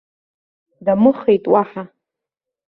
Дамыхеит 0.85 1.43
уаҳа. 1.51 1.83